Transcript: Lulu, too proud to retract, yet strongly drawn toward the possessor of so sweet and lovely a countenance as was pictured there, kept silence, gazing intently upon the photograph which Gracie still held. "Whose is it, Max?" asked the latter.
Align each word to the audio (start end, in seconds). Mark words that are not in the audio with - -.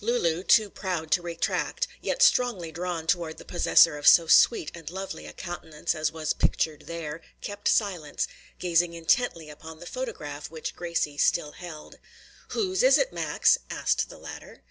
Lulu, 0.00 0.42
too 0.44 0.70
proud 0.70 1.10
to 1.10 1.20
retract, 1.20 1.86
yet 2.00 2.22
strongly 2.22 2.72
drawn 2.72 3.06
toward 3.06 3.36
the 3.36 3.44
possessor 3.44 3.98
of 3.98 4.08
so 4.08 4.26
sweet 4.26 4.70
and 4.74 4.88
lovely 4.88 5.26
a 5.26 5.34
countenance 5.34 5.94
as 5.94 6.10
was 6.10 6.32
pictured 6.32 6.84
there, 6.86 7.20
kept 7.42 7.68
silence, 7.68 8.26
gazing 8.58 8.94
intently 8.94 9.50
upon 9.50 9.80
the 9.80 9.86
photograph 9.86 10.50
which 10.50 10.74
Gracie 10.74 11.18
still 11.18 11.52
held. 11.52 11.98
"Whose 12.52 12.82
is 12.82 12.96
it, 12.96 13.12
Max?" 13.12 13.58
asked 13.68 14.08
the 14.08 14.16
latter. 14.16 14.62